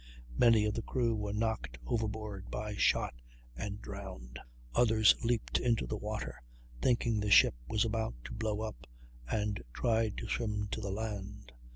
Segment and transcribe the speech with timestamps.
[0.35, 3.13] Many of the crew were knocked overboard by shot,
[3.55, 4.39] and drowned;
[4.73, 6.41] others leaped into the water,
[6.81, 8.87] thinking the ship was about to blow up,
[9.29, 11.51] and tried to swim to the land.